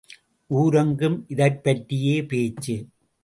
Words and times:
ஊரெங்கும் 0.49 1.25
இதைப்பற்றியே 1.29 2.27
பேச்சு. 2.27 2.75